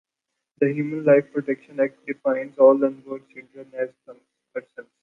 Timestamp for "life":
1.05-1.31